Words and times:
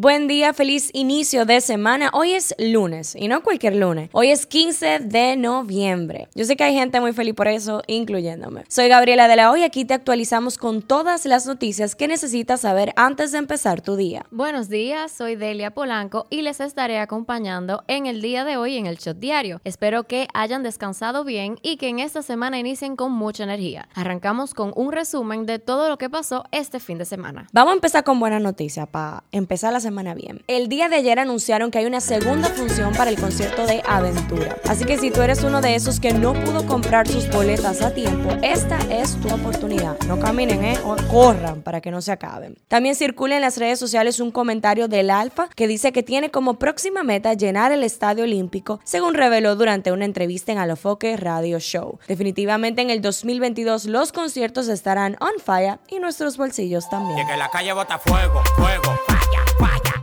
Buen 0.00 0.28
día, 0.28 0.54
feliz 0.54 0.90
inicio 0.92 1.44
de 1.44 1.60
semana. 1.60 2.10
Hoy 2.12 2.34
es 2.34 2.54
lunes 2.56 3.16
y 3.16 3.26
no 3.26 3.42
cualquier 3.42 3.74
lunes. 3.74 4.10
Hoy 4.12 4.30
es 4.30 4.46
15 4.46 5.00
de 5.00 5.34
noviembre. 5.34 6.28
Yo 6.36 6.44
sé 6.44 6.54
que 6.54 6.62
hay 6.62 6.74
gente 6.74 7.00
muy 7.00 7.12
feliz 7.12 7.34
por 7.34 7.48
eso, 7.48 7.82
incluyéndome. 7.88 8.62
Soy 8.68 8.86
Gabriela 8.86 9.26
de 9.26 9.34
la 9.34 9.50
Hoy. 9.50 9.64
Aquí 9.64 9.84
te 9.84 9.94
actualizamos 9.94 10.56
con 10.56 10.82
todas 10.82 11.26
las 11.26 11.46
noticias 11.46 11.96
que 11.96 12.06
necesitas 12.06 12.60
saber 12.60 12.92
antes 12.94 13.32
de 13.32 13.38
empezar 13.38 13.80
tu 13.80 13.96
día. 13.96 14.24
Buenos 14.30 14.68
días, 14.68 15.10
soy 15.10 15.34
Delia 15.34 15.72
Polanco 15.72 16.28
y 16.30 16.42
les 16.42 16.60
estaré 16.60 17.00
acompañando 17.00 17.82
en 17.88 18.06
el 18.06 18.22
día 18.22 18.44
de 18.44 18.56
hoy 18.56 18.76
en 18.76 18.86
el 18.86 18.98
Shot 18.98 19.18
Diario. 19.18 19.60
Espero 19.64 20.04
que 20.04 20.28
hayan 20.32 20.62
descansado 20.62 21.24
bien 21.24 21.58
y 21.60 21.76
que 21.76 21.88
en 21.88 21.98
esta 21.98 22.22
semana 22.22 22.60
inicien 22.60 22.94
con 22.94 23.10
mucha 23.10 23.42
energía. 23.42 23.88
Arrancamos 23.96 24.54
con 24.54 24.72
un 24.76 24.92
resumen 24.92 25.44
de 25.44 25.58
todo 25.58 25.88
lo 25.88 25.98
que 25.98 26.08
pasó 26.08 26.44
este 26.52 26.78
fin 26.78 26.98
de 26.98 27.04
semana. 27.04 27.48
Vamos 27.52 27.72
a 27.72 27.74
empezar 27.74 28.04
con 28.04 28.20
buena 28.20 28.38
noticia 28.38 28.86
para 28.86 29.24
empezar 29.32 29.72
la 29.72 29.80
semana 29.80 29.87
semana 29.88 30.12
bien. 30.12 30.42
El 30.48 30.68
día 30.68 30.90
de 30.90 30.96
ayer 30.96 31.18
anunciaron 31.18 31.70
que 31.70 31.78
hay 31.78 31.86
una 31.86 32.02
segunda 32.02 32.50
función 32.50 32.92
para 32.92 33.08
el 33.08 33.18
concierto 33.18 33.64
de 33.66 33.82
Aventura. 33.86 34.58
Así 34.68 34.84
que 34.84 34.98
si 34.98 35.10
tú 35.10 35.22
eres 35.22 35.42
uno 35.44 35.62
de 35.62 35.76
esos 35.76 35.98
que 35.98 36.12
no 36.12 36.34
pudo 36.34 36.66
comprar 36.66 37.08
sus 37.08 37.26
boletas 37.30 37.80
a 37.80 37.94
tiempo, 37.94 38.28
esta 38.42 38.76
es 38.90 39.18
tu 39.18 39.34
oportunidad. 39.34 39.98
No 40.06 40.20
caminen, 40.20 40.62
¿eh? 40.62 40.78
O 40.84 40.94
corran 41.10 41.62
para 41.62 41.80
que 41.80 41.90
no 41.90 42.02
se 42.02 42.12
acaben. 42.12 42.58
También 42.68 42.96
circula 42.96 43.36
en 43.36 43.40
las 43.40 43.56
redes 43.56 43.78
sociales 43.78 44.20
un 44.20 44.30
comentario 44.30 44.88
del 44.88 45.08
Alfa 45.08 45.48
que 45.56 45.66
dice 45.66 45.90
que 45.90 46.02
tiene 46.02 46.30
como 46.30 46.58
próxima 46.58 47.02
meta 47.02 47.32
llenar 47.32 47.72
el 47.72 47.82
Estadio 47.82 48.24
Olímpico, 48.24 48.80
según 48.84 49.14
reveló 49.14 49.56
durante 49.56 49.90
una 49.90 50.04
entrevista 50.04 50.52
en 50.52 50.58
Alofoque 50.58 51.16
Radio 51.16 51.60
Show. 51.60 51.98
Definitivamente 52.06 52.82
en 52.82 52.90
el 52.90 53.00
2022 53.00 53.86
los 53.86 54.12
conciertos 54.12 54.68
estarán 54.68 55.16
on 55.20 55.40
fire 55.42 55.78
y 55.88 55.98
nuestros 55.98 56.36
bolsillos 56.36 56.90
también. 56.90 57.26
que 57.26 57.36
la 57.38 57.48
calle 57.48 57.72
fuego, 58.04 58.42
fuego. 58.54 59.17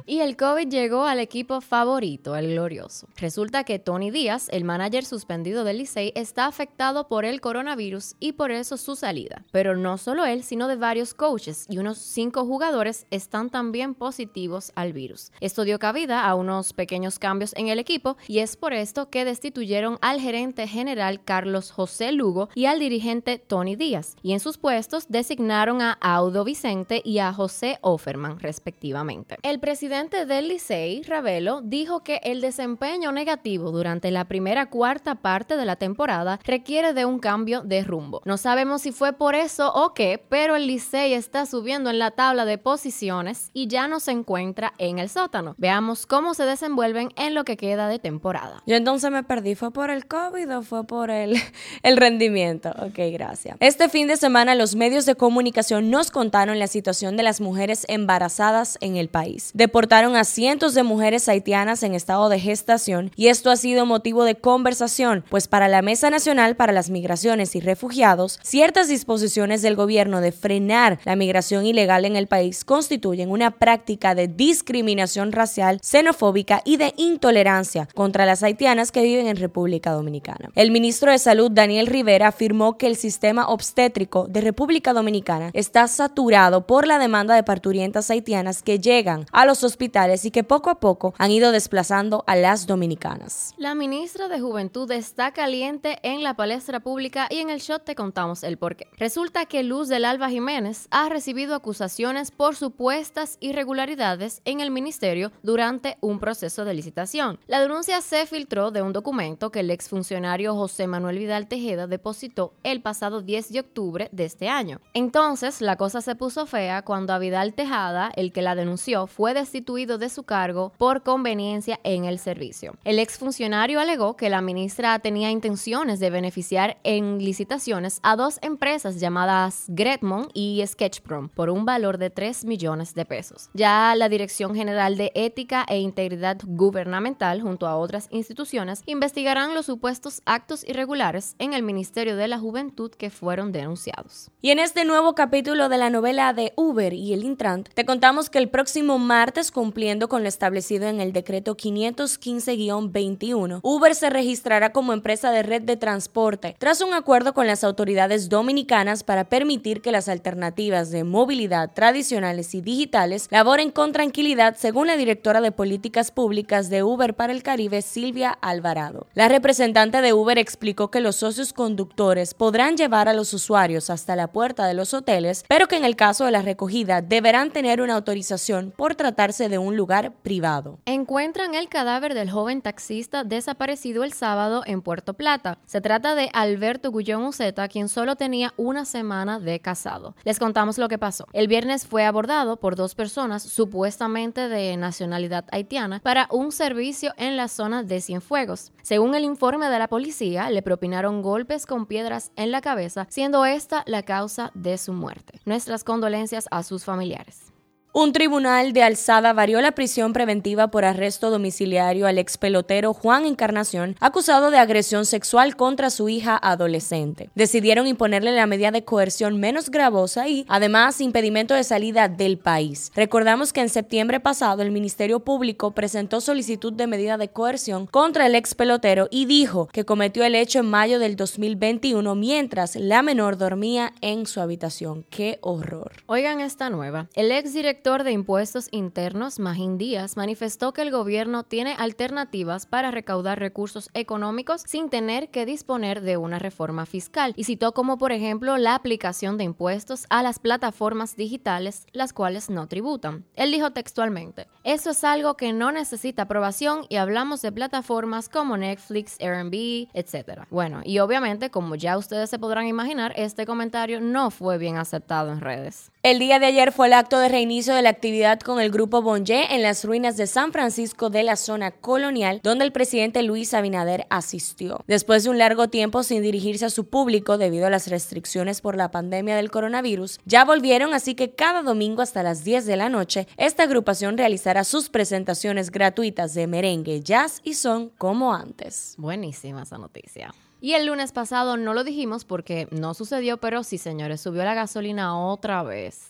Y 0.07 0.19
el 0.19 0.37
COVID 0.37 0.67
llegó 0.67 1.05
al 1.05 1.19
equipo 1.19 1.61
favorito, 1.61 2.35
el 2.35 2.51
glorioso. 2.51 3.07
Resulta 3.17 3.63
que 3.63 3.79
Tony 3.79 4.11
Díaz, 4.11 4.49
el 4.51 4.63
manager 4.63 5.03
suspendido 5.03 5.63
del 5.63 5.79
Licey, 5.79 6.11
está 6.13 6.45
afectado 6.45 7.07
por 7.07 7.25
el 7.25 7.41
coronavirus 7.41 8.13
y 8.19 8.33
por 8.33 8.51
eso 8.51 8.77
su 8.77 8.95
salida. 8.95 9.43
Pero 9.51 9.75
no 9.75 9.97
solo 9.97 10.23
él, 10.25 10.43
sino 10.43 10.67
de 10.67 10.75
varios 10.75 11.15
coaches 11.15 11.65
y 11.69 11.79
unos 11.79 11.97
cinco 11.97 12.45
jugadores 12.45 13.07
están 13.09 13.49
también 13.49 13.95
positivos 13.95 14.71
al 14.75 14.93
virus. 14.93 15.31
Esto 15.39 15.63
dio 15.63 15.79
cabida 15.79 16.27
a 16.27 16.35
unos 16.35 16.73
pequeñños 16.73 17.17
cambios 17.17 17.55
en 17.55 17.69
el 17.69 17.79
equipo 17.79 18.15
y 18.27 18.39
es 18.39 18.57
por 18.57 18.73
esto 18.73 19.09
que 19.09 19.25
destituyeron 19.25 19.97
al 20.01 20.19
gerente 20.19 20.67
general 20.67 21.23
Carlos 21.23 21.71
José 21.71 22.11
Lugo 22.11 22.49
y 22.53 22.65
al 22.65 22.77
dirigente 22.77 23.39
Tony 23.39 23.75
Díaz. 23.75 24.17
Y 24.21 24.33
en 24.33 24.39
sus 24.39 24.59
puestos 24.59 25.05
designaron 25.09 25.81
a 25.81 25.93
Audo 25.93 26.43
Vicente 26.43 27.01
y 27.03 27.17
a 27.17 27.33
José 27.33 27.79
Offerman, 27.81 28.39
respectivamente. 28.39 29.37
El 29.41 29.59
presidente 29.59 29.94
presidente 29.95 30.25
del 30.25 30.49
Licey, 30.49 31.03
Ravelo, 31.03 31.61
dijo 31.61 32.03
que 32.03 32.19
el 32.23 32.41
desempeño 32.41 33.13
negativo 33.13 33.71
durante 33.71 34.11
la 34.11 34.25
primera 34.25 34.69
cuarta 34.69 35.15
parte 35.15 35.55
de 35.55 35.63
la 35.63 35.77
temporada 35.77 36.37
requiere 36.43 36.93
de 36.93 37.05
un 37.05 37.19
cambio 37.19 37.61
de 37.61 37.81
rumbo. 37.81 38.21
No 38.25 38.35
sabemos 38.35 38.81
si 38.81 38.91
fue 38.91 39.13
por 39.13 39.35
eso 39.35 39.71
o 39.73 39.93
qué, 39.93 40.21
pero 40.27 40.57
el 40.57 40.67
Licey 40.67 41.13
está 41.13 41.45
subiendo 41.45 41.89
en 41.89 41.97
la 41.97 42.11
tabla 42.11 42.43
de 42.43 42.57
posiciones 42.57 43.51
y 43.53 43.67
ya 43.67 43.87
no 43.87 44.01
se 44.01 44.11
encuentra 44.11 44.73
en 44.79 44.99
el 44.99 45.07
sótano. 45.07 45.55
Veamos 45.57 46.05
cómo 46.05 46.33
se 46.33 46.43
desenvuelven 46.43 47.13
en 47.15 47.33
lo 47.33 47.45
que 47.45 47.55
queda 47.55 47.87
de 47.87 47.97
temporada. 47.97 48.63
Yo 48.65 48.75
entonces 48.75 49.09
me 49.11 49.23
perdí, 49.23 49.55
¿fue 49.55 49.71
por 49.71 49.91
el 49.91 50.07
COVID 50.07 50.57
o 50.57 50.61
fue 50.61 50.85
por 50.85 51.09
el, 51.09 51.37
el 51.83 51.95
rendimiento? 51.95 52.71
Ok, 52.79 52.99
gracias. 53.13 53.55
Este 53.61 53.87
fin 53.87 54.07
de 54.07 54.17
semana 54.17 54.55
los 54.55 54.75
medios 54.75 55.05
de 55.05 55.15
comunicación 55.15 55.89
nos 55.89 56.11
contaron 56.11 56.59
la 56.59 56.67
situación 56.67 57.15
de 57.15 57.23
las 57.23 57.39
mujeres 57.39 57.85
embarazadas 57.87 58.77
en 58.81 58.97
el 58.97 59.07
país. 59.07 59.51
A 59.91 60.23
cientos 60.23 60.73
de 60.73 60.83
mujeres 60.83 61.29
haitianas 61.29 61.83
en 61.83 61.93
estado 61.93 62.27
de 62.27 62.39
gestación 62.39 63.11
y 63.15 63.27
esto 63.27 63.51
ha 63.51 63.55
sido 63.55 63.85
motivo 63.85 64.23
de 64.23 64.35
conversación, 64.35 65.23
pues 65.29 65.47
para 65.47 65.67
la 65.67 65.81
Mesa 65.81 66.09
Nacional 66.09 66.55
para 66.55 66.73
las 66.73 66.89
Migraciones 66.89 67.55
y 67.55 67.59
Refugiados, 67.59 68.39
ciertas 68.43 68.87
disposiciones 68.87 69.61
del 69.61 69.75
gobierno 69.75 70.21
de 70.21 70.31
frenar 70.31 70.99
la 71.05 71.15
migración 71.15 71.65
ilegal 71.65 72.03
en 72.05 72.15
el 72.15 72.27
país 72.27 72.65
constituyen 72.65 73.29
una 73.29 73.51
práctica 73.51 74.15
de 74.15 74.27
discriminación 74.27 75.31
racial, 75.31 75.79
xenofóbica 75.81 76.61
y 76.65 76.77
de 76.77 76.93
intolerancia 76.97 77.87
contra 77.93 78.25
las 78.25 78.43
haitianas 78.43 78.91
que 78.91 79.03
viven 79.03 79.27
en 79.27 79.37
República 79.37 79.91
Dominicana. 79.91 80.49
El 80.55 80.71
ministro 80.71 81.11
de 81.11 81.19
Salud, 81.19 81.51
Daniel 81.51 81.87
Rivera, 81.87 82.27
afirmó 82.27 82.77
que 82.77 82.87
el 82.87 82.95
sistema 82.95 83.47
obstétrico 83.47 84.27
de 84.27 84.41
República 84.41 84.93
Dominicana 84.93 85.51
está 85.53 85.87
saturado 85.87 86.65
por 86.65 86.87
la 86.87 86.99
demanda 86.99 87.35
de 87.35 87.43
parturientas 87.43 88.09
haitianas 88.09 88.61
que 88.61 88.79
llegan 88.79 89.25
a 89.31 89.45
los 89.45 89.63
hospitales 89.63 89.74
y 90.23 90.31
que 90.31 90.43
poco 90.43 90.69
a 90.69 90.79
poco 90.79 91.13
han 91.17 91.31
ido 91.31 91.51
desplazando 91.51 92.23
a 92.27 92.35
las 92.35 92.65
dominicanas. 92.65 93.53
La 93.57 93.75
ministra 93.75 94.27
de 94.27 94.39
Juventud 94.39 94.89
está 94.91 95.31
caliente 95.31 95.99
en 96.03 96.23
la 96.23 96.35
palestra 96.35 96.79
pública 96.79 97.27
y 97.29 97.39
en 97.39 97.49
el 97.49 97.59
shot 97.59 97.83
te 97.83 97.95
contamos 97.95 98.43
el 98.43 98.57
porqué. 98.57 98.87
Resulta 98.97 99.45
que 99.45 99.63
Luz 99.63 99.87
del 99.87 100.05
Alba 100.05 100.29
Jiménez 100.29 100.87
ha 100.91 101.09
recibido 101.09 101.55
acusaciones 101.55 102.31
por 102.31 102.55
supuestas 102.55 103.37
irregularidades 103.41 104.41
en 104.45 104.61
el 104.61 104.71
ministerio 104.71 105.31
durante 105.43 105.97
un 106.01 106.19
proceso 106.19 106.65
de 106.65 106.73
licitación. 106.73 107.39
La 107.47 107.59
denuncia 107.59 108.01
se 108.01 108.25
filtró 108.25 108.71
de 108.71 108.81
un 108.81 108.93
documento 108.93 109.51
que 109.51 109.59
el 109.59 109.71
exfuncionario 109.71 110.55
José 110.55 110.87
Manuel 110.87 111.19
Vidal 111.19 111.47
Tejeda 111.47 111.87
depositó 111.87 112.53
el 112.63 112.81
pasado 112.81 113.21
10 113.21 113.51
de 113.51 113.59
octubre 113.59 114.09
de 114.11 114.25
este 114.25 114.49
año. 114.49 114.79
Entonces, 114.93 115.61
la 115.61 115.75
cosa 115.75 116.01
se 116.01 116.15
puso 116.15 116.45
fea 116.45 116.81
cuando 116.83 117.13
a 117.13 117.19
Vidal 117.19 117.53
Tejada, 117.53 118.11
el 118.15 118.31
que 118.31 118.41
la 118.41 118.55
denunció, 118.55 119.07
fue 119.07 119.33
destituido 119.33 119.64
de 119.65 120.09
su 120.09 120.23
cargo 120.23 120.73
por 120.77 121.01
conveniencia 121.01 121.79
en 121.83 122.05
el 122.05 122.19
servicio. 122.19 122.75
El 122.83 122.99
exfuncionario 122.99 123.79
alegó 123.79 124.15
que 124.15 124.29
la 124.29 124.39
ministra 124.39 124.99
tenía 124.99 125.31
intenciones 125.31 125.99
de 125.99 126.11
beneficiar 126.11 126.77
en 126.83 127.17
licitaciones 127.17 127.99
a 128.03 128.15
dos 128.15 128.37
empresas 128.43 128.99
llamadas 128.99 129.65
Gretmon 129.67 130.29
y 130.33 130.63
Sketchprom 130.65 131.29
por 131.29 131.49
un 131.49 131.65
valor 131.65 131.97
de 131.97 132.11
3 132.11 132.45
millones 132.45 132.93
de 132.93 133.05
pesos. 133.05 133.49
Ya 133.53 133.95
la 133.95 134.07
Dirección 134.07 134.53
General 134.53 134.97
de 134.97 135.11
Ética 135.15 135.65
e 135.67 135.79
Integridad 135.79 136.37
Gubernamental, 136.45 137.41
junto 137.41 137.65
a 137.65 137.75
otras 137.75 138.07
instituciones, 138.11 138.83
investigarán 138.85 139.55
los 139.55 139.65
supuestos 139.65 140.21
actos 140.25 140.63
irregulares 140.63 141.35
en 141.39 141.53
el 141.53 141.63
Ministerio 141.63 142.15
de 142.15 142.27
la 142.27 142.37
Juventud 142.37 142.91
que 142.91 143.09
fueron 143.09 143.51
denunciados. 143.51 144.29
Y 144.41 144.51
en 144.51 144.59
este 144.59 144.85
nuevo 144.85 145.15
capítulo 145.15 145.69
de 145.69 145.77
la 145.77 145.89
novela 145.89 146.33
de 146.33 146.53
Uber 146.55 146.93
y 146.93 147.13
el 147.13 147.23
Intrant, 147.23 147.69
te 147.73 147.83
contamos 147.83 148.29
que 148.29 148.37
el 148.37 148.49
próximo 148.49 148.99
martes 148.99 149.51
cumpliendo 149.55 150.07
con 150.09 150.21
lo 150.21 150.27
establecido 150.27 150.89
en 150.89 150.99
el 150.99 151.13
decreto 151.13 151.55
515-21, 151.55 153.61
Uber 153.63 153.95
se 153.95 154.09
registrará 154.09 154.73
como 154.73 154.91
empresa 154.91 155.31
de 155.31 155.43
red 155.43 155.61
de 155.61 155.77
transporte 155.77 156.57
tras 156.59 156.81
un 156.81 156.93
acuerdo 156.93 157.33
con 157.33 157.47
las 157.47 157.63
autoridades 157.63 158.27
dominicanas 158.27 159.05
para 159.05 159.29
permitir 159.29 159.81
que 159.81 159.93
las 159.93 160.09
alternativas 160.09 160.91
de 160.91 161.05
movilidad 161.05 161.71
tradicionales 161.73 162.53
y 162.53 162.59
digitales 162.59 163.29
laboren 163.31 163.71
con 163.71 163.93
tranquilidad, 163.93 164.57
según 164.57 164.87
la 164.87 164.97
directora 164.97 165.39
de 165.39 165.53
políticas 165.53 166.11
públicas 166.11 166.69
de 166.69 166.83
Uber 166.83 167.13
para 167.13 167.31
el 167.31 167.41
Caribe, 167.41 167.81
Silvia 167.81 168.31
Alvarado. 168.31 169.07
La 169.13 169.29
representante 169.29 170.01
de 170.01 170.11
Uber 170.11 170.37
explicó 170.37 170.91
que 170.91 170.99
los 170.99 171.15
socios 171.15 171.53
conductores 171.53 172.33
podrán 172.33 172.75
llevar 172.75 173.07
a 173.07 173.13
los 173.13 173.33
usuarios 173.33 173.89
hasta 173.89 174.17
la 174.17 174.33
puerta 174.33 174.67
de 174.67 174.73
los 174.73 174.93
hoteles, 174.93 175.45
pero 175.47 175.69
que 175.69 175.77
en 175.77 175.85
el 175.85 175.95
caso 175.95 176.25
de 176.25 176.31
la 176.31 176.41
recogida 176.41 177.01
deberán 177.01 177.51
tener 177.51 177.79
una 177.79 177.95
autorización 177.95 178.73
por 178.75 178.95
tratarse 178.95 179.44
de 179.49 179.57
un 179.57 179.77
lugar 179.77 180.13
privado. 180.21 180.79
Encuentran 180.85 181.55
el 181.55 181.69
cadáver 181.69 182.13
del 182.13 182.31
joven 182.31 182.61
taxista 182.61 183.23
desaparecido 183.23 184.03
el 184.03 184.13
sábado 184.13 184.63
en 184.65 184.81
Puerto 184.81 185.13
Plata. 185.13 185.57
Se 185.65 185.81
trata 185.81 186.15
de 186.15 186.29
Alberto 186.33 186.91
Gullón 186.91 187.23
Uceta, 187.23 187.67
quien 187.67 187.89
solo 187.89 188.15
tenía 188.15 188.53
una 188.57 188.85
semana 188.85 189.39
de 189.39 189.59
casado. 189.59 190.15
Les 190.23 190.39
contamos 190.39 190.77
lo 190.77 190.87
que 190.87 190.97
pasó. 190.97 191.27
El 191.33 191.47
viernes 191.47 191.85
fue 191.87 192.05
abordado 192.05 192.57
por 192.57 192.75
dos 192.75 192.95
personas 192.95 193.43
supuestamente 193.43 194.49
de 194.49 194.77
nacionalidad 194.77 195.45
haitiana 195.51 195.99
para 195.99 196.27
un 196.31 196.51
servicio 196.51 197.13
en 197.17 197.37
la 197.37 197.47
zona 197.47 197.83
de 197.83 198.01
Cienfuegos. 198.01 198.71
Según 198.81 199.15
el 199.15 199.23
informe 199.23 199.69
de 199.69 199.79
la 199.79 199.87
policía, 199.87 200.49
le 200.49 200.61
propinaron 200.61 201.21
golpes 201.21 201.65
con 201.65 201.85
piedras 201.85 202.31
en 202.35 202.51
la 202.51 202.61
cabeza, 202.61 203.07
siendo 203.09 203.45
esta 203.45 203.83
la 203.87 204.03
causa 204.03 204.51
de 204.53 204.77
su 204.77 204.93
muerte. 204.93 205.39
Nuestras 205.45 205.83
condolencias 205.83 206.47
a 206.51 206.63
sus 206.63 206.83
familiares. 206.83 207.54
Un 207.97 208.11
tribunal 208.11 208.73
de 208.73 208.83
alzada 208.83 209.31
varió 209.31 209.61
la 209.61 209.71
prisión 209.71 210.11
preventiva 210.11 210.67
por 210.67 210.83
arresto 210.83 211.29
domiciliario 211.29 212.07
al 212.07 212.17
ex 212.17 212.37
pelotero 212.37 212.93
Juan 212.93 213.23
Encarnación, 213.23 213.95
acusado 214.01 214.51
de 214.51 214.57
agresión 214.57 215.05
sexual 215.05 215.55
contra 215.55 215.89
su 215.89 216.09
hija 216.09 216.37
adolescente. 216.37 217.29
Decidieron 217.35 217.87
imponerle 217.87 218.33
la 218.33 218.47
medida 218.47 218.71
de 218.71 218.83
coerción 218.83 219.39
menos 219.39 219.69
gravosa 219.71 220.27
y, 220.27 220.45
además, 220.49 220.99
impedimento 220.99 221.53
de 221.53 221.63
salida 221.63 222.09
del 222.09 222.37
país. 222.37 222.91
Recordamos 222.95 223.53
que 223.53 223.61
en 223.61 223.69
septiembre 223.69 224.19
pasado 224.19 224.61
el 224.61 224.71
Ministerio 224.71 225.21
Público 225.21 225.71
presentó 225.71 226.19
solicitud 226.19 226.73
de 226.73 226.87
medida 226.87 227.17
de 227.17 227.29
coerción 227.29 227.87
contra 227.87 228.25
el 228.25 228.35
ex 228.35 228.55
pelotero 228.55 229.07
y 229.09 229.23
dijo 229.23 229.69
que 229.71 229.85
cometió 229.85 230.25
el 230.25 230.35
hecho 230.35 230.59
en 230.59 230.69
mayo 230.69 230.99
del 230.99 231.15
2021 231.15 232.13
mientras 232.15 232.75
la 232.75 233.01
menor 233.03 233.37
dormía 233.37 233.93
en 234.01 234.25
su 234.25 234.41
habitación. 234.41 235.05
¡Qué 235.09 235.39
horror! 235.39 235.93
Oigan 236.07 236.41
esta 236.41 236.69
nueva. 236.69 237.07
El 237.13 237.31
ex 237.31 237.53
director 237.53 237.84
de 237.85 238.11
Impuestos 238.11 238.67
Internos, 238.71 239.37
Magin 239.37 239.77
Díaz, 239.77 240.17
manifestó 240.17 240.73
que 240.73 240.81
el 240.81 240.89
gobierno 240.89 241.43
tiene 241.43 241.75
alternativas 241.77 242.65
para 242.65 242.89
recaudar 242.89 243.39
recursos 243.39 243.91
económicos 243.93 244.63
sin 244.65 244.89
tener 244.89 245.29
que 245.29 245.45
disponer 245.45 246.01
de 246.01 246.17
una 246.17 246.39
reforma 246.39 246.87
fiscal 246.87 247.33
y 247.37 247.43
citó 247.43 247.73
como 247.73 247.99
por 247.99 248.11
ejemplo 248.11 248.57
la 248.57 248.73
aplicación 248.73 249.37
de 249.37 249.43
impuestos 249.43 250.07
a 250.09 250.23
las 250.23 250.39
plataformas 250.39 251.15
digitales, 251.15 251.85
las 251.91 252.11
cuales 252.11 252.49
no 252.49 252.67
tributan. 252.67 253.23
Él 253.35 253.51
dijo 253.51 253.69
textualmente, 253.69 254.47
eso 254.63 254.89
es 254.89 255.03
algo 255.03 255.37
que 255.37 255.53
no 255.53 255.71
necesita 255.71 256.23
aprobación 256.23 256.87
y 256.89 256.95
hablamos 256.95 257.43
de 257.43 257.51
plataformas 257.51 258.29
como 258.29 258.57
Netflix, 258.57 259.15
Airbnb, 259.19 259.89
etc. 259.93 260.45
Bueno, 260.49 260.81
y 260.83 260.97
obviamente, 260.97 261.51
como 261.51 261.75
ya 261.75 261.99
ustedes 261.99 262.31
se 262.31 262.39
podrán 262.39 262.65
imaginar, 262.65 263.13
este 263.15 263.45
comentario 263.45 264.01
no 264.01 264.31
fue 264.31 264.57
bien 264.57 264.77
aceptado 264.77 265.31
en 265.31 265.39
redes. 265.39 265.91
El 266.01 266.17
día 266.17 266.39
de 266.39 266.47
ayer 266.47 266.71
fue 266.71 266.87
el 266.87 266.93
acto 266.93 267.19
de 267.19 267.29
reinicio 267.29 267.74
de 267.75 267.81
la 267.81 267.89
actividad 267.89 268.39
con 268.39 268.59
el 268.59 268.71
grupo 268.71 269.01
Bonje 269.01 269.53
en 269.53 269.61
las 269.61 269.85
ruinas 269.85 270.17
de 270.17 270.27
San 270.27 270.51
Francisco 270.51 271.09
de 271.09 271.23
la 271.23 271.35
zona 271.35 271.71
colonial, 271.71 272.39
donde 272.41 272.65
el 272.65 272.71
presidente 272.71 273.21
Luis 273.21 273.53
Abinader 273.53 274.07
asistió. 274.09 274.83
Después 274.87 275.23
de 275.23 275.29
un 275.29 275.37
largo 275.37 275.67
tiempo 275.67 276.03
sin 276.03 276.21
dirigirse 276.21 276.65
a 276.65 276.69
su 276.69 276.87
público 276.87 277.37
debido 277.37 277.67
a 277.67 277.69
las 277.69 277.87
restricciones 277.87 278.61
por 278.61 278.75
la 278.75 278.91
pandemia 278.91 279.35
del 279.35 279.51
coronavirus, 279.51 280.19
ya 280.25 280.45
volvieron, 280.45 280.93
así 280.93 281.13
que 281.13 281.31
cada 281.31 281.61
domingo 281.61 282.01
hasta 282.01 282.23
las 282.23 282.43
10 282.43 282.65
de 282.65 282.77
la 282.77 282.89
noche, 282.89 283.27
esta 283.37 283.63
agrupación 283.63 284.17
realizará 284.17 284.63
sus 284.63 284.89
presentaciones 284.89 285.71
gratuitas 285.71 286.33
de 286.33 286.47
merengue, 286.47 287.01
jazz 287.01 287.41
y 287.43 287.53
son 287.53 287.89
como 287.97 288.33
antes. 288.33 288.95
Buenísima 288.97 289.63
esa 289.63 289.77
noticia. 289.77 290.33
Y 290.61 290.73
el 290.73 290.87
lunes 290.87 291.11
pasado 291.11 291.57
no 291.57 291.73
lo 291.75 291.83
dijimos 291.83 292.25
porque 292.25 292.67
no 292.71 292.93
sucedió, 292.95 293.37
pero 293.37 293.63
sí, 293.63 293.77
señores, 293.77 294.21
subió 294.21 294.43
la 294.43 294.55
gasolina 294.55 295.15
otra 295.15 295.61
vez. 295.61 296.09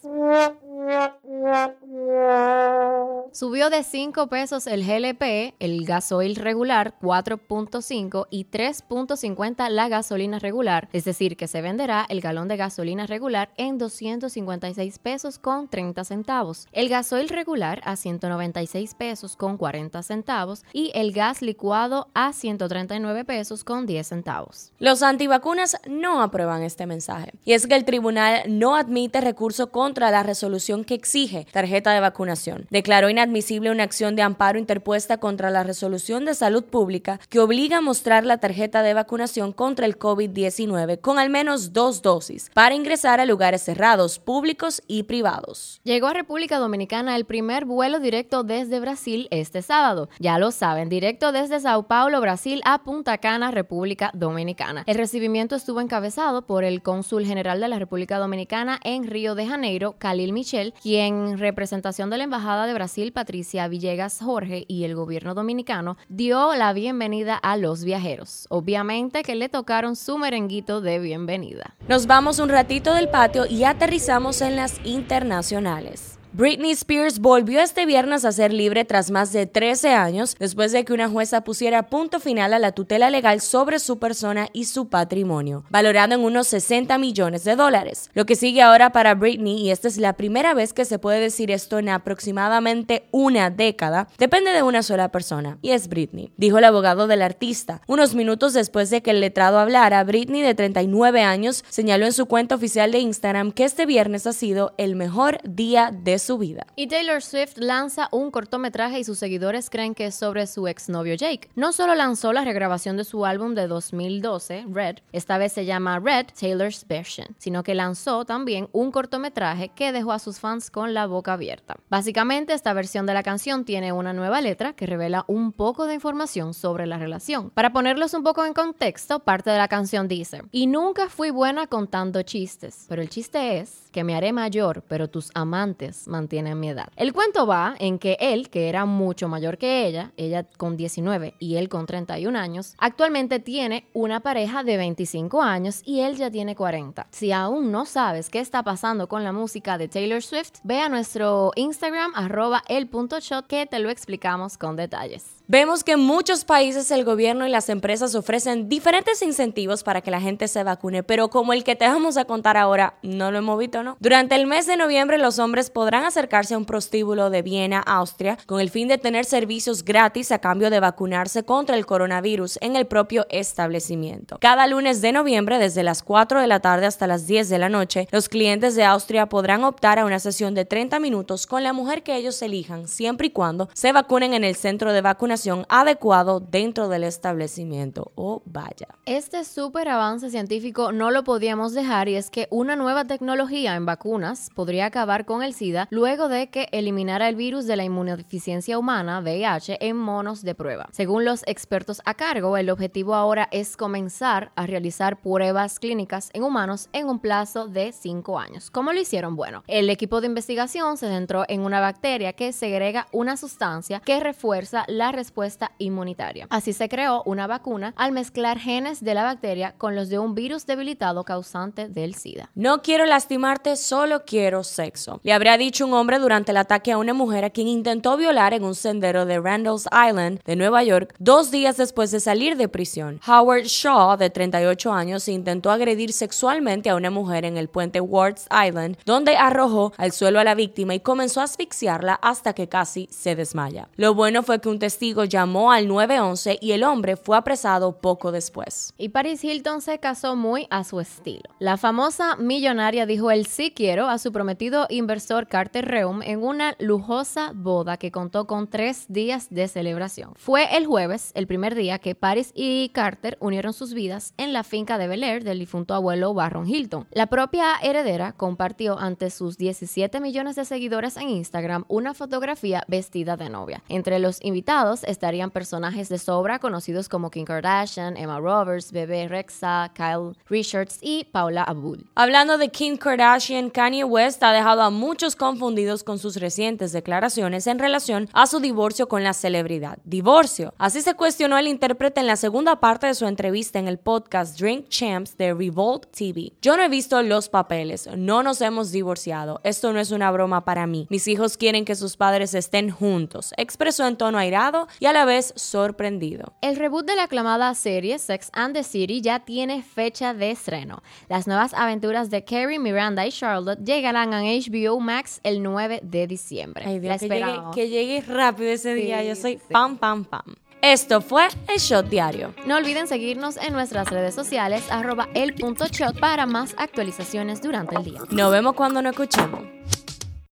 Subió 3.32 3.70
de 3.70 3.84
5 3.84 4.28
pesos 4.28 4.66
el 4.68 4.86
GLP, 4.86 5.56
el 5.60 5.86
gasoil 5.86 6.36
regular 6.36 6.96
4.5 7.02 8.28
y 8.30 8.46
3.50 8.46 9.70
la 9.70 9.90
gasolina 9.90 10.40
regular, 10.40 10.88
es 10.94 11.04
decir, 11.04 11.36
que 11.36 11.48
se 11.48 11.62
venderá 11.62 12.06
el 12.08 12.22
galón 12.22 12.48
de 12.48 12.56
gasolina 12.56 13.08
regular 13.08 13.52
en 13.58 13.78
256 13.78 15.00
pesos 15.00 15.38
con 15.40 15.68
30 15.68 16.04
centavos, 16.06 16.68
el 16.72 16.88
gasoil 16.88 17.28
regular 17.30 17.82
a 17.84 17.96
196 17.96 18.94
pesos 18.96 19.36
con 19.36 19.58
40 19.58 20.02
centavos 20.04 20.64
y 20.72 20.92
el 20.94 21.12
gas 21.12 21.42
licuado 21.42 22.08
a 22.14 22.32
139 22.32 23.26
pesos 23.26 23.64
con 23.64 23.86
10 23.86 24.08
centavos. 24.08 24.72
Los 24.80 25.04
antivacunas 25.04 25.78
no 25.88 26.22
aprueban 26.22 26.64
este 26.64 26.86
mensaje 26.86 27.34
y 27.44 27.54
es 27.54 27.68
que 27.68 27.76
el 27.76 27.86
tribunal 27.86 28.44
no 28.48 28.76
admite 28.76 29.20
recurso 29.20 29.72
contra 29.72 30.12
la 30.12 30.24
resolución 30.24 30.75
que 30.84 30.96
exige 30.96 31.48
tarjeta 31.52 31.94
de 31.94 32.00
vacunación. 32.00 32.68
Declaró 32.70 33.10
inadmisible 33.10 33.72
una 33.72 33.84
acción 33.84 34.16
de 34.16 34.22
amparo 34.22 34.60
interpuesta 34.60 35.18
contra 35.18 35.50
la 35.50 35.64
resolución 35.64 36.26
de 36.26 36.34
salud 36.34 36.64
pública 36.64 37.20
que 37.30 37.40
obliga 37.40 37.78
a 37.78 37.82
mostrar 37.82 38.26
la 38.26 38.40
tarjeta 38.40 38.84
de 38.84 38.94
vacunación 38.94 39.54
contra 39.54 39.86
el 39.86 39.98
COVID-19 39.98 41.00
con 41.02 41.20
al 41.20 41.30
menos 41.30 41.74
dos 41.74 42.02
dosis 42.02 42.50
para 42.54 42.76
ingresar 42.76 43.20
a 43.20 43.26
lugares 43.26 43.62
cerrados, 43.62 44.20
públicos 44.20 44.82
y 44.88 45.04
privados. 45.04 45.80
Llegó 45.84 46.08
a 46.08 46.14
República 46.14 46.58
Dominicana 46.60 47.16
el 47.16 47.26
primer 47.26 47.66
vuelo 47.66 48.00
directo 48.00 48.44
desde 48.44 48.80
Brasil 48.80 49.28
este 49.32 49.62
sábado. 49.62 50.10
Ya 50.20 50.38
lo 50.40 50.52
saben, 50.52 50.90
directo 50.90 51.32
desde 51.32 51.60
Sao 51.60 51.84
Paulo, 51.84 52.22
Brasil 52.22 52.62
a 52.66 52.84
Punta 52.84 53.18
Cana, 53.18 53.52
República 53.52 54.12
Dominicana. 54.14 54.84
El 54.88 54.96
recibimiento 54.96 55.56
estuvo 55.56 55.82
encabezado 55.82 56.46
por 56.46 56.64
el 56.64 56.82
cónsul 56.82 57.26
general 57.26 57.60
de 57.60 57.68
la 57.68 57.80
República 57.80 58.18
Dominicana 58.18 58.80
en 58.84 59.08
Río 59.08 59.36
de 59.36 59.48
Janeiro, 59.48 59.96
Khalil 59.98 60.34
Michel, 60.34 60.55
quien 60.82 61.06
en 61.06 61.38
representación 61.38 62.10
de 62.10 62.18
la 62.18 62.24
Embajada 62.24 62.66
de 62.66 62.74
Brasil, 62.74 63.12
Patricia 63.12 63.68
Villegas 63.68 64.20
Jorge 64.22 64.66
y 64.68 64.84
el 64.86 64.96
gobierno 64.96 65.34
dominicano, 65.34 65.98
dio 66.10 66.56
la 66.56 66.74
bienvenida 66.74 67.36
a 67.36 67.58
los 67.58 67.84
viajeros. 67.84 68.48
Obviamente 68.50 69.24
que 69.24 69.36
le 69.36 69.50
tocaron 69.50 69.96
su 69.96 70.18
merenguito 70.18 70.82
de 70.82 71.00
bienvenida. 71.00 71.76
Nos 71.88 72.08
vamos 72.08 72.40
un 72.40 72.50
ratito 72.50 72.94
del 72.94 73.10
patio 73.10 73.46
y 73.46 73.66
aterrizamos 73.66 74.42
en 74.42 74.56
las 74.56 74.80
internacionales. 74.86 76.15
Britney 76.38 76.72
Spears 76.72 77.20
volvió 77.20 77.62
este 77.62 77.86
viernes 77.86 78.26
a 78.26 78.32
ser 78.34 78.52
libre 78.52 78.84
tras 78.84 79.10
más 79.10 79.32
de 79.32 79.46
13 79.46 79.94
años 79.94 80.36
después 80.38 80.74
de 80.74 80.84
que 80.84 80.92
una 80.92 81.08
jueza 81.08 81.46
pusiera 81.46 81.88
punto 81.88 82.20
final 82.20 82.54
a 82.54 82.60
la 82.60 82.74
tutela 82.74 83.10
legal 83.10 83.40
sobre 83.40 83.80
su 83.80 84.00
persona 84.00 84.50
y 84.52 84.66
su 84.66 84.90
patrimonio, 84.90 85.64
valorado 85.70 86.14
en 86.16 86.26
unos 86.26 86.48
60 86.48 86.98
millones 86.98 87.46
de 87.46 87.56
dólares. 87.56 88.10
Lo 88.14 88.26
que 88.26 88.36
sigue 88.36 88.62
ahora 88.62 88.92
para 88.92 89.16
Britney, 89.16 89.62
y 89.62 89.72
esta 89.72 89.88
es 89.88 89.98
la 89.98 90.12
primera 90.12 90.54
vez 90.54 90.74
que 90.74 90.84
se 90.84 91.00
puede 91.00 91.22
decir 91.22 91.52
esto 91.52 91.80
en 91.80 91.88
aproximadamente 91.88 93.08
una 93.12 93.50
década, 93.50 94.10
depende 94.18 94.52
de 94.52 94.62
una 94.62 94.84
sola 94.84 95.14
persona, 95.14 95.58
y 95.62 95.72
es 95.72 95.88
Britney, 95.88 96.34
dijo 96.36 96.58
el 96.58 96.66
abogado 96.66 97.08
del 97.08 97.22
artista. 97.22 97.82
Unos 97.88 98.14
minutos 98.14 98.52
después 98.52 98.90
de 98.90 99.02
que 99.02 99.12
el 99.12 99.22
letrado 99.22 99.58
hablara, 99.58 100.04
Britney, 100.04 100.42
de 100.42 100.54
39 100.54 101.22
años, 101.22 101.64
señaló 101.70 102.06
en 102.06 102.12
su 102.12 102.26
cuenta 102.26 102.56
oficial 102.56 102.92
de 102.92 103.00
Instagram 103.00 103.54
que 103.54 103.64
este 103.64 103.86
viernes 103.86 104.28
ha 104.28 104.34
sido 104.34 104.74
el 104.78 104.98
mejor 104.98 105.40
día 105.46 105.92
de 105.94 106.20
su 106.20 106.25
su 106.26 106.38
vida. 106.38 106.66
Y 106.76 106.88
Taylor 106.88 107.22
Swift 107.22 107.58
lanza 107.58 108.10
un 108.12 108.32
cortometraje 108.32 109.00
y 109.00 109.04
sus 109.04 109.20
seguidores 109.20 109.70
creen 109.70 109.94
que 109.94 110.08
es 110.08 110.16
sobre 110.16 110.48
su 110.48 110.68
exnovio 110.68 111.16
Jake. 111.16 111.50
No 111.56 111.72
solo 111.72 111.96
lanzó 111.96 112.34
la 112.34 112.44
regrabación 112.44 112.98
de 112.98 113.04
su 113.04 113.26
álbum 113.26 113.54
de 113.54 113.68
2012, 113.68 114.66
Red, 114.70 114.98
esta 115.12 115.38
vez 115.38 115.54
se 115.54 115.66
llama 115.66 116.00
Red 116.00 116.28
Taylor's 116.38 116.86
Version, 116.88 117.28
sino 117.38 117.64
que 117.64 117.76
lanzó 117.76 118.26
también 118.26 118.68
un 118.72 118.92
cortometraje 118.92 119.70
que 119.70 119.92
dejó 119.92 120.12
a 120.12 120.20
sus 120.20 120.40
fans 120.40 120.72
con 120.72 120.94
la 120.94 121.06
boca 121.06 121.34
abierta. 121.34 121.78
Básicamente, 121.90 122.54
esta 122.54 122.74
versión 122.74 123.06
de 123.06 123.14
la 123.14 123.24
canción 123.24 123.64
tiene 123.64 123.92
una 123.92 124.14
nueva 124.14 124.42
letra 124.42 124.74
que 124.74 124.88
revela 124.88 125.26
un 125.28 125.52
poco 125.52 125.86
de 125.86 125.94
información 125.94 126.54
sobre 126.54 126.88
la 126.88 126.98
relación. 126.98 127.52
Para 127.52 127.72
ponerlos 127.72 128.14
un 128.14 128.24
poco 128.24 128.46
en 128.46 128.54
contexto, 128.54 129.20
parte 129.20 129.52
de 129.52 129.58
la 129.58 129.68
canción 129.68 130.08
dice, 130.08 130.42
y 130.52 130.68
nunca 130.68 131.10
fui 131.10 131.30
buena 131.30 131.68
contando 131.68 132.24
chistes, 132.24 132.86
pero 132.90 133.02
el 133.02 133.10
chiste 133.10 133.60
es 133.60 133.90
que 133.92 134.04
me 134.04 134.16
haré 134.16 134.34
mayor, 134.34 134.84
pero 134.88 135.10
tus 135.10 135.30
amantes 135.36 136.08
mantiene 136.16 136.56
mi 136.56 136.70
edad. 136.70 136.88
El 136.96 137.14
cuento 137.14 137.46
va 137.46 137.76
en 137.78 138.00
que 138.00 138.18
él, 138.20 138.50
que 138.50 138.70
era 138.70 138.86
mucho 138.86 139.28
mayor 139.28 139.58
que 139.58 139.86
ella, 139.86 140.12
ella 140.18 140.46
con 140.58 140.78
19 140.78 141.36
y 141.40 141.58
él 141.58 141.70
con 141.70 141.86
31 141.86 142.38
años, 142.40 142.76
actualmente 142.78 143.40
tiene 143.40 143.88
una 143.94 144.22
pareja 144.22 144.64
de 144.64 144.78
25 144.78 145.42
años 145.42 145.82
y 145.86 146.02
él 146.02 146.16
ya 146.16 146.32
tiene 146.32 146.56
40. 146.56 147.08
Si 147.12 147.32
aún 147.32 147.72
no 147.72 147.86
sabes 147.86 148.30
qué 148.30 148.40
está 148.40 148.64
pasando 148.64 149.08
con 149.08 149.24
la 149.24 149.34
música 149.34 149.78
de 149.78 149.88
Taylor 149.88 150.24
Swift, 150.24 150.60
ve 150.64 150.80
a 150.80 150.90
nuestro 150.90 151.52
Instagram 151.56 152.14
arroba 152.16 152.64
el.shot 152.68 153.48
que 153.48 153.66
te 153.66 153.80
lo 153.80 153.90
explicamos 153.90 154.58
con 154.58 154.76
detalles. 154.76 155.35
Vemos 155.48 155.84
que 155.84 155.92
en 155.92 156.00
muchos 156.00 156.44
países 156.44 156.90
el 156.90 157.06
gobierno 157.06 157.46
y 157.46 157.52
las 157.52 157.70
empresas 157.70 158.16
ofrecen 158.16 158.68
diferentes 158.68 159.22
incentivos 159.22 159.84
para 159.84 160.02
que 160.02 160.10
la 160.10 160.20
gente 160.20 160.48
se 160.48 160.64
vacune, 160.64 161.04
pero 161.04 161.30
como 161.30 161.54
el 161.54 161.64
que 161.64 161.76
te 161.76 161.88
vamos 161.88 162.18
a 162.18 162.26
contar 162.26 162.58
ahora, 162.58 162.96
no 163.04 163.30
lo 163.30 163.38
hemos 163.38 163.60
visto, 163.60 163.84
¿no? 163.84 163.96
Durante 164.00 164.34
el 164.34 164.48
mes 164.48 164.66
de 164.66 164.76
noviembre 164.76 165.20
los 165.20 165.38
hombres 165.38 165.70
podrán 165.70 166.04
acercarse 166.04 166.56
a 166.56 166.58
un 166.58 166.66
prostíbulo 166.66 167.30
de 167.30 167.44
Viena, 167.44 167.82
Austria, 167.82 168.40
con 168.48 168.60
el 168.60 168.72
fin 168.72 168.88
de 168.88 168.98
tener 168.98 169.24
servicios 169.24 169.86
gratis 169.86 170.32
a 170.32 170.40
cambio 170.40 170.72
de 170.72 170.80
vacunarse 170.80 171.44
contra 171.44 171.78
el 171.78 171.86
coronavirus 171.86 172.58
en 172.62 172.76
el 172.76 172.88
propio 172.88 173.28
establecimiento. 173.30 174.40
Cada 174.42 174.66
lunes 174.66 175.02
de 175.02 175.12
noviembre, 175.12 175.60
desde 175.60 175.84
las 175.84 176.02
4 176.02 176.42
de 176.42 176.48
la 176.48 176.60
tarde 176.60 176.88
hasta 176.88 177.06
las 177.06 177.28
10 177.28 177.50
de 177.50 177.60
la 177.60 177.70
noche, 177.70 178.08
los 178.10 178.30
clientes 178.30 178.74
de 178.74 178.84
Austria 178.84 179.28
podrán 179.28 179.64
optar 179.64 180.00
a 180.00 180.06
una 180.06 180.18
sesión 180.18 180.56
de 180.56 180.66
30 180.66 181.00
minutos 181.00 181.46
con 181.46 181.62
la 181.62 181.72
mujer 181.72 182.02
que 182.02 182.16
ellos 182.16 182.42
elijan, 182.42 182.88
siempre 182.88 183.28
y 183.28 183.30
cuando 183.30 183.70
se 183.76 183.92
vacunen 183.92 184.34
en 184.34 184.44
el 184.44 184.56
centro 184.56 184.92
de 184.92 185.02
vacunación 185.02 185.35
adecuado 185.70 186.40
dentro 186.40 186.88
del 186.88 187.04
establecimiento. 187.04 188.12
O 188.16 188.42
vaya. 188.46 188.88
Este 189.06 189.44
súper 189.44 189.90
avance 189.90 190.30
científico 190.30 190.92
no 190.92 191.12
lo 191.12 191.24
podíamos 191.24 191.74
dejar 191.74 192.08
y 192.10 192.16
es 192.16 192.30
que 192.30 192.48
una 192.50 192.76
nueva 192.76 193.06
tecnología 193.06 193.76
en 193.76 193.86
vacunas 193.86 194.50
podría 194.56 194.86
acabar 194.86 195.26
con 195.26 195.44
el 195.44 195.54
SIDA 195.54 195.88
luego 195.92 196.30
de 196.30 196.50
que 196.50 196.68
eliminara 196.72 197.28
el 197.28 197.36
virus 197.36 197.66
de 197.66 197.76
la 197.76 197.84
inmunodeficiencia 197.84 198.80
humana, 198.80 199.20
VIH, 199.20 199.78
en 199.82 199.98
monos 199.98 200.44
de 200.44 200.56
prueba. 200.56 200.88
Según 200.92 201.26
los 201.26 201.44
expertos 201.48 202.02
a 202.06 202.14
cargo, 202.14 202.58
el 202.58 202.70
objetivo 202.70 203.16
ahora 203.16 203.50
es 203.52 203.76
comenzar 203.78 204.52
a 204.56 204.66
realizar 204.66 205.22
pruebas 205.22 205.80
clínicas 205.80 206.30
en 206.34 206.44
humanos 206.44 206.90
en 206.94 207.10
un 207.10 207.20
plazo 207.20 207.68
de 207.68 207.92
5 207.92 208.40
años. 208.40 208.72
¿Cómo 208.72 208.94
lo 208.94 209.00
hicieron? 209.00 209.36
Bueno, 209.36 209.64
el 209.68 209.90
equipo 209.90 210.22
de 210.22 210.28
investigación 210.28 210.98
se 210.98 211.08
centró 211.08 211.44
en 211.48 211.62
una 211.62 211.80
bacteria 211.80 212.34
que 212.34 212.54
segrega 212.54 213.08
una 213.12 213.38
sustancia 213.38 214.00
que 214.00 214.20
refuerza 214.20 214.86
la 214.88 215.12
resistencia 215.12 215.25
respuesta 215.26 215.72
inmunitaria. 215.80 216.46
Así 216.52 216.72
se 216.72 216.88
creó 216.88 217.24
una 217.26 217.48
vacuna 217.48 217.94
al 217.98 218.12
mezclar 218.12 218.60
genes 218.60 219.04
de 219.04 219.16
la 219.16 219.24
bacteria 219.24 219.74
con 219.76 219.96
los 219.96 220.10
de 220.10 220.20
un 220.20 220.36
virus 220.36 220.68
debilitado 220.68 221.24
causante 221.24 221.90
del 221.90 222.14
SIDA. 222.14 222.52
No 222.54 222.84
quiero 222.84 223.06
lastimarte, 223.06 223.76
solo 223.76 224.24
quiero 224.24 224.64
sexo. 224.64 225.20
Le 225.24 225.34
habría 225.34 225.58
dicho 225.58 225.88
un 225.88 225.94
hombre 225.94 226.20
durante 226.20 226.52
el 226.52 226.58
ataque 226.58 226.92
a 226.92 227.00
una 227.00 227.16
mujer 227.16 227.44
a 227.44 227.50
quien 227.50 227.68
intentó 227.68 228.18
violar 228.18 228.54
en 228.54 228.64
un 228.64 228.76
sendero 228.76 229.26
de 229.26 229.40
Randall's 229.40 229.88
Island 229.92 230.42
de 230.46 230.56
Nueva 230.56 230.84
York 230.84 231.16
dos 231.18 231.50
días 231.50 231.78
después 231.78 232.12
de 232.12 232.20
salir 232.20 232.56
de 232.56 232.68
prisión. 232.68 233.20
Howard 233.28 233.64
Shaw, 233.64 234.18
de 234.18 234.30
38 234.30 234.94
años, 234.94 235.28
intentó 235.28 235.72
agredir 235.72 236.14
sexualmente 236.14 236.92
a 236.92 236.96
una 236.96 237.10
mujer 237.10 237.46
en 237.46 237.58
el 237.58 237.68
puente 237.68 238.00
Wards 238.00 238.48
Island, 238.52 238.98
donde 239.06 239.38
arrojó 239.38 239.92
al 239.98 240.12
suelo 240.12 240.40
a 240.40 240.44
la 240.44 240.54
víctima 240.54 240.94
y 240.94 241.00
comenzó 241.00 241.42
a 241.42 241.46
asfixiarla 241.46 242.14
hasta 242.22 242.54
que 242.54 242.70
casi 242.70 243.08
se 243.10 243.36
desmaya. 243.36 243.90
Lo 243.96 244.14
bueno 244.14 244.44
fue 244.44 244.62
que 244.62 244.70
un 244.70 244.78
testigo 244.78 245.15
llamó 245.24 245.72
al 245.72 245.88
911 245.88 246.60
y 246.62 246.74
el 246.74 246.84
hombre 246.84 247.16
fue 247.16 247.38
apresado 247.38 248.00
poco 248.00 248.32
después. 248.32 248.94
Y 248.98 249.10
Paris 249.10 249.44
Hilton 249.44 249.82
se 249.82 250.00
casó 250.00 250.36
muy 250.36 250.68
a 250.70 250.84
su 250.84 251.00
estilo. 251.00 251.50
La 251.60 251.78
famosa 251.78 252.36
millonaria 252.36 253.06
dijo 253.06 253.32
el 253.32 253.46
sí 253.46 253.72
quiero 253.72 254.08
a 254.08 254.18
su 254.18 254.32
prometido 254.32 254.88
inversor 254.90 255.48
Carter 255.48 255.86
Reum 255.86 256.22
en 256.22 256.44
una 256.44 256.76
lujosa 256.80 257.52
boda 257.56 257.98
que 257.98 258.12
contó 258.12 258.46
con 258.48 258.68
tres 258.68 259.06
días 259.08 259.48
de 259.50 259.68
celebración. 259.68 260.34
Fue 260.36 260.76
el 260.76 260.86
jueves, 260.86 261.32
el 261.36 261.48
primer 261.48 261.76
día 261.76 262.00
que 262.00 262.16
Paris 262.16 262.52
y 262.54 262.90
Carter 262.90 263.38
unieron 263.40 263.74
sus 263.74 263.94
vidas 263.94 264.34
en 264.38 264.54
la 264.54 264.64
finca 264.64 264.98
de 264.98 265.08
Bel 265.08 265.24
Air 265.24 265.44
del 265.44 265.60
difunto 265.60 265.94
abuelo 265.94 266.34
Barron 266.34 266.68
Hilton. 266.68 267.08
La 267.12 267.28
propia 267.28 267.76
heredera 267.82 268.34
compartió 268.34 269.00
ante 269.00 269.30
sus 269.30 269.58
17 269.58 270.20
millones 270.20 270.56
de 270.56 270.66
seguidores 270.66 271.18
en 271.18 271.30
Instagram 271.30 271.86
una 271.88 272.14
fotografía 272.14 272.84
vestida 272.88 273.38
de 273.38 273.50
novia. 273.50 273.84
Entre 273.90 274.20
los 274.20 274.44
invitados 274.44 275.04
estarían 275.08 275.52
personajes 275.52 276.10
de 276.10 276.18
sobra 276.18 276.60
conocidos 276.60 277.10
como 277.10 277.30
Kim 277.30 277.46
Kardashian, 277.46 278.18
Emma 278.18 278.40
Roberts, 278.40 278.92
Bebe 278.92 279.28
Rexa, 279.28 279.92
Kyle 279.94 280.36
Richards 280.50 280.98
y 281.02 281.26
Paula 281.26 281.64
Abdul. 281.64 282.06
Hablando 282.16 282.58
de 282.58 282.70
Kim 282.70 282.98
Kardashian, 282.98 283.70
Kanye 283.70 284.04
West 284.04 284.44
ha 284.44 284.52
dejado 284.52 284.82
a 284.82 284.90
muchos 284.90 285.36
confundidos 285.36 286.04
con 286.04 286.20
sus 286.20 286.38
recientes 286.38 286.92
declaraciones 286.92 287.68
en 287.68 287.80
relación 287.80 288.30
a 288.34 288.48
su 288.48 288.60
divorcio 288.60 289.08
con 289.08 289.24
la 289.24 289.34
celebridad. 289.34 290.00
Divorcio. 290.04 290.74
Así 290.78 291.02
se 291.02 291.16
cuestionó 291.16 291.58
el 291.58 291.68
intérprete 291.68 292.20
en 292.20 292.28
la 292.28 292.36
segunda 292.36 292.80
parte 292.80 293.08
de 293.08 293.16
su 293.16 293.26
entrevista 293.26 293.80
en 293.80 293.88
el 293.88 293.98
podcast 293.98 294.60
Drink 294.60 294.90
Champs 294.90 295.38
de 295.38 295.54
Revolt 295.54 296.08
TV. 296.12 296.54
Yo 296.62 296.78
no 296.78 296.84
he 296.84 296.90
visto 296.90 297.22
los 297.22 297.50
papeles, 297.50 298.10
no 298.16 298.44
nos 298.44 298.62
hemos 298.62 298.92
divorciado, 298.92 299.62
esto 299.64 299.94
no 299.94 300.00
es 300.00 300.12
una 300.12 300.32
broma 300.32 300.66
para 300.66 300.88
mí. 300.88 301.08
Mis 301.10 301.28
hijos 301.28 301.58
quieren 301.58 301.86
que 301.86 301.96
sus 301.96 302.18
padres 302.18 302.54
estén 302.54 302.90
juntos, 302.90 303.54
expresó 303.58 304.08
en 304.08 304.18
tono 304.18 304.38
airado 304.38 304.88
y 305.00 305.06
a 305.06 305.14
la 305.14 305.26
vez 305.26 305.54
sorprendido. 305.56 306.54
El 306.62 306.76
reboot 306.76 307.06
de 307.06 307.16
la 307.16 307.24
aclamada 307.24 307.74
serie 307.76 308.20
Sex 308.20 308.50
and 308.54 308.74
the 308.74 308.84
City 308.84 309.22
ya 309.22 309.40
tiene 309.40 309.84
fecha 309.84 310.34
de 310.34 310.52
estreno. 310.52 311.02
Las 311.30 311.48
nuevas 311.48 311.74
aventuras 311.74 312.30
de 312.30 312.44
Carrie, 312.44 312.80
Miranda 312.80 313.26
y 313.26 313.32
Charlotte 313.32 313.80
llegarán 313.84 314.34
a 314.34 314.42
HBO 314.42 315.00
Max 315.00 315.40
el 315.44 315.64
9 315.64 316.02
de 316.04 316.28
diciembre. 316.28 316.86
Ay, 316.88 317.00
Dios, 317.00 317.22
La 317.22 317.28
que, 317.28 317.28
llegue, 317.28 317.62
que 317.74 317.90
llegue 317.90 318.22
rápido 318.22 318.70
ese 318.70 318.94
día, 318.94 319.24
yo 319.24 319.36
soy 319.36 319.54
sí. 319.56 319.62
pam, 319.74 319.98
pam, 319.98 320.26
pam. 320.26 320.56
Esto 320.82 321.20
fue 321.20 321.48
el 321.68 321.80
Shot 321.80 322.10
Diario. 322.10 322.54
No 322.68 322.76
olviden 322.76 323.08
seguirnos 323.08 323.58
en 323.58 323.74
nuestras 323.74 324.08
redes 324.10 324.36
sociales 324.36 324.84
arroba 324.92 325.28
el 325.34 325.56
punto 325.56 325.86
shot 325.88 326.20
para 326.20 326.46
más 326.46 326.76
actualizaciones 326.78 327.60
durante 327.60 327.96
el 327.96 328.04
día. 328.04 328.22
Nos 328.30 328.52
vemos 328.52 328.76
cuando 328.76 329.02
nos 329.02 329.14
escuchemos. 329.14 329.62